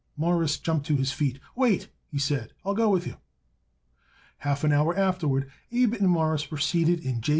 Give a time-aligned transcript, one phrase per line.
[0.17, 1.39] Morris jumped to his feet.
[1.55, 3.17] "Wait," he said; "I'll go with you."
[4.39, 7.29] Half an hour afterward Abe and Morris were seated in J.